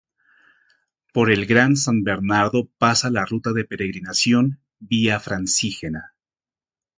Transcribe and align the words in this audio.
Por 1.13 1.29
el 1.29 1.45
Gran 1.45 1.75
San 1.75 2.01
Bernardo 2.01 2.65
pasa 2.79 3.11
la 3.11 3.23
Ruta 3.23 3.53
de 3.53 3.65
Peregrinación 3.65 4.59
Vía 4.79 5.19
Francígena. 5.19 6.15